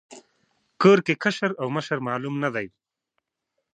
[0.81, 2.67] کور کې کشر او مشر معلوم نه دی.